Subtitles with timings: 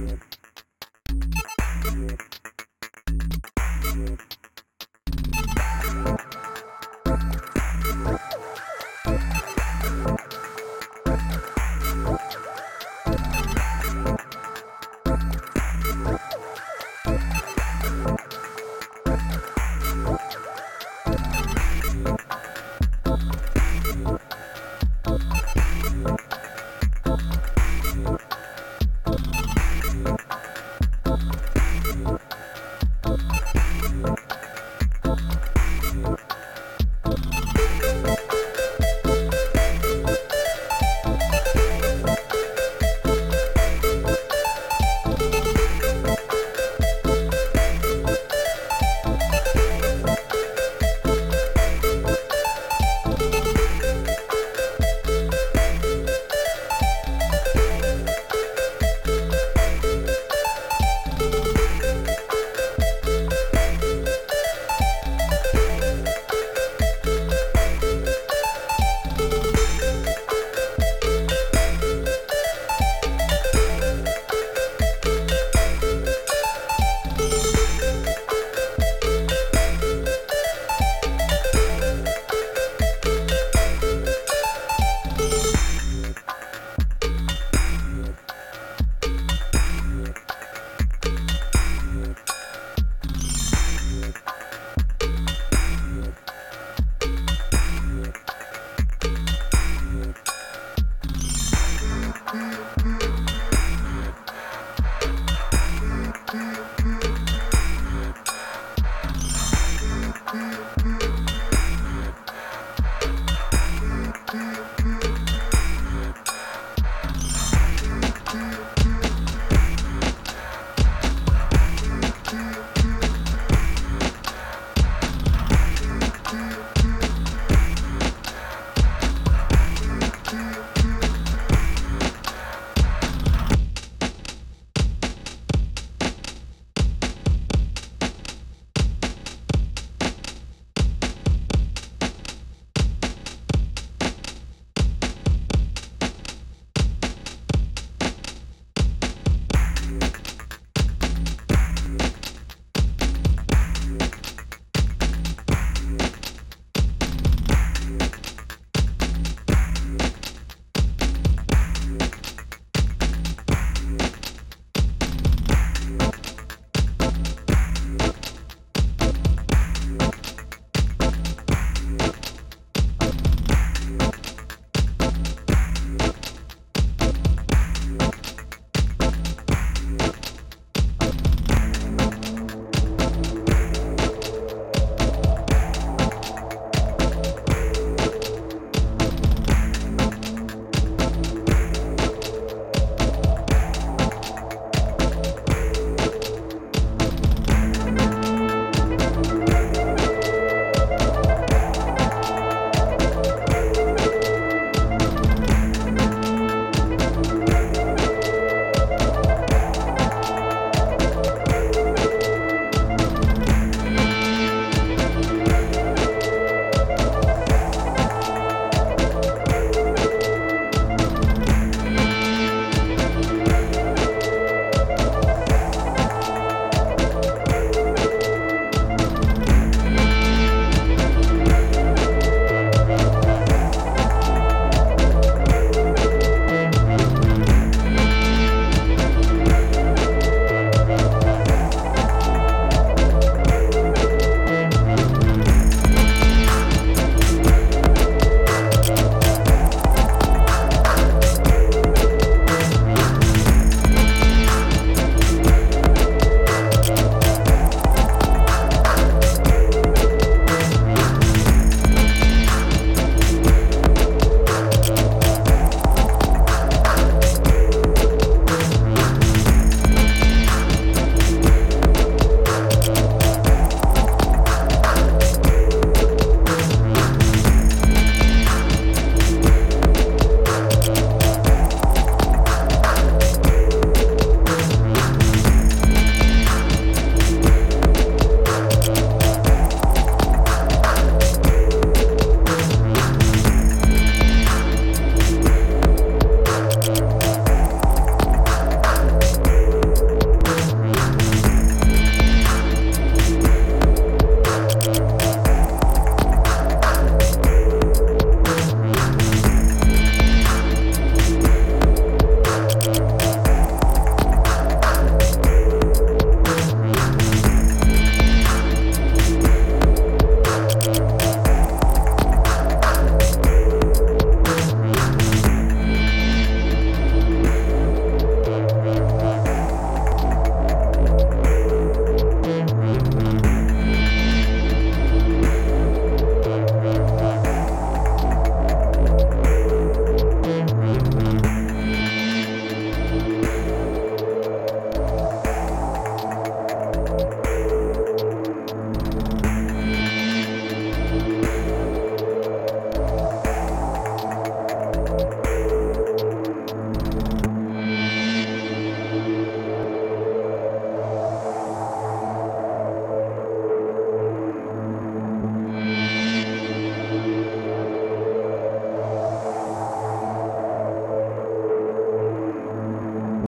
[0.00, 0.29] Yeah.